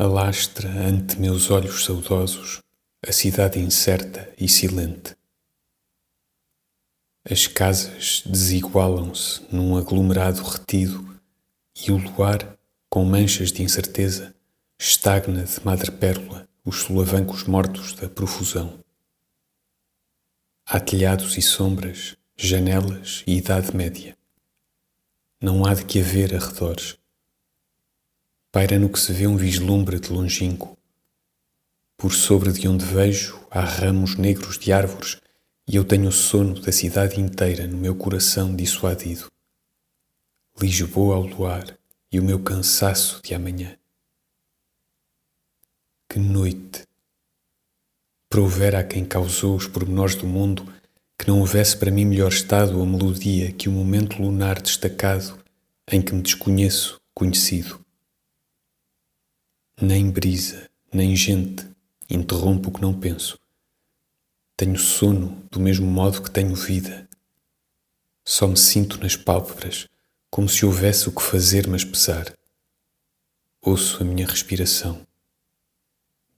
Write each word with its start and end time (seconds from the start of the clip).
alastra 0.00 0.66
ante 0.66 1.20
meus 1.20 1.50
olhos 1.50 1.84
saudosos 1.84 2.60
a 3.06 3.12
cidade 3.12 3.58
incerta 3.58 4.32
e 4.38 4.48
silente. 4.48 5.14
As 7.22 7.46
casas 7.46 8.22
desigualam-se 8.24 9.42
num 9.52 9.76
aglomerado 9.76 10.42
retido 10.42 11.20
e 11.86 11.92
o 11.92 11.98
luar, 11.98 12.58
com 12.88 13.04
manchas 13.04 13.52
de 13.52 13.62
incerteza, 13.62 14.34
estagna 14.78 15.44
de 15.44 15.62
madrepérola 15.62 16.48
os 16.64 16.80
solavancos 16.80 17.44
mortos 17.44 17.92
da 17.92 18.08
profusão. 18.08 18.82
Há 20.64 20.80
telhados 20.80 21.36
e 21.36 21.42
sombras, 21.42 22.16
janelas 22.38 23.22
e 23.26 23.36
idade 23.36 23.76
média. 23.76 24.16
Não 25.42 25.66
há 25.66 25.74
de 25.74 25.84
que 25.84 26.00
haver 26.00 26.34
arredores. 26.34 26.96
Paira 28.52 28.80
no 28.80 28.88
que 28.88 28.98
se 28.98 29.12
vê 29.12 29.28
um 29.28 29.36
vislumbre 29.36 30.00
de 30.00 30.12
longínquo. 30.12 30.76
Por 31.96 32.12
sobre 32.12 32.50
de 32.50 32.66
onde 32.66 32.84
vejo 32.84 33.38
há 33.48 33.60
ramos 33.60 34.16
negros 34.16 34.58
de 34.58 34.72
árvores 34.72 35.18
e 35.68 35.76
eu 35.76 35.84
tenho 35.84 36.08
o 36.08 36.12
sono 36.12 36.60
da 36.60 36.72
cidade 36.72 37.20
inteira 37.20 37.68
no 37.68 37.78
meu 37.78 37.94
coração 37.94 38.56
dissuadido. 38.56 39.28
Lisboa 40.60 41.14
ao 41.14 41.22
luar 41.22 41.78
e 42.10 42.18
o 42.18 42.24
meu 42.24 42.40
cansaço 42.40 43.20
de 43.22 43.34
amanhã. 43.34 43.76
Que 46.08 46.18
noite! 46.18 46.88
Provera 48.28 48.80
a 48.80 48.84
quem 48.84 49.04
causou 49.04 49.54
os 49.54 49.68
pormenores 49.68 50.16
do 50.16 50.26
mundo 50.26 50.66
que 51.16 51.28
não 51.28 51.38
houvesse 51.38 51.76
para 51.76 51.92
mim 51.92 52.04
melhor 52.04 52.32
estado 52.32 52.80
ou 52.80 52.84
melodia 52.84 53.52
que 53.52 53.68
o 53.68 53.72
momento 53.72 54.20
lunar 54.20 54.60
destacado 54.60 55.38
em 55.88 56.02
que 56.02 56.12
me 56.12 56.22
desconheço 56.22 57.00
conhecido. 57.14 57.78
Nem 59.80 60.10
brisa, 60.10 60.68
nem 60.92 61.16
gente 61.16 61.66
interrompo 62.08 62.68
o 62.68 62.72
que 62.72 62.82
não 62.82 62.98
penso. 62.98 63.38
Tenho 64.56 64.78
sono 64.78 65.42
do 65.50 65.58
mesmo 65.58 65.86
modo 65.86 66.22
que 66.22 66.30
tenho 66.30 66.54
vida. 66.54 67.08
Só 68.24 68.46
me 68.46 68.56
sinto 68.56 69.00
nas 69.00 69.16
pálpebras, 69.16 69.88
como 70.30 70.48
se 70.48 70.66
houvesse 70.66 71.08
o 71.08 71.12
que 71.12 71.22
fazer 71.22 71.66
mas 71.66 71.84
pesar. 71.84 72.36
Ouço 73.62 74.02
a 74.02 74.04
minha 74.04 74.26
respiração 74.26 75.06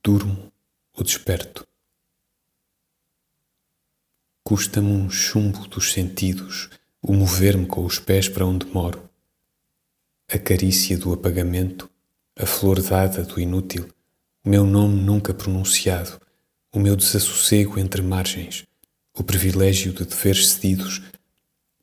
durmo 0.02 0.52
ou 0.92 1.04
desperto. 1.04 1.66
Custa-me 4.42 4.90
um 4.90 5.08
chumbo 5.08 5.68
dos 5.68 5.92
sentidos 5.92 6.68
o 7.00 7.12
mover-me 7.12 7.66
com 7.66 7.84
os 7.84 8.00
pés 8.00 8.28
para 8.28 8.44
onde 8.44 8.66
moro. 8.66 9.08
A 10.28 10.38
carícia 10.38 10.98
do 10.98 11.12
apagamento, 11.12 11.88
a 12.42 12.46
flor 12.46 12.82
dada 12.82 13.22
do 13.22 13.38
inútil, 13.38 13.88
o 14.44 14.48
meu 14.48 14.66
nome 14.66 15.00
nunca 15.00 15.32
pronunciado, 15.32 16.20
o 16.72 16.80
meu 16.80 16.96
desassossego 16.96 17.78
entre 17.78 18.02
margens, 18.02 18.66
o 19.16 19.22
privilégio 19.22 19.92
de 19.92 20.04
deveres 20.04 20.48
cedidos 20.48 21.02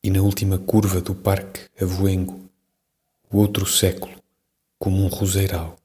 e 0.04 0.10
na 0.10 0.22
última 0.22 0.58
curva 0.58 1.00
do 1.00 1.16
parque 1.16 1.62
avoengo, 1.82 2.42
o 3.32 3.38
outro 3.38 3.66
século, 3.66 4.14
como 4.78 5.02
um 5.02 5.08
roseiral. 5.08 5.79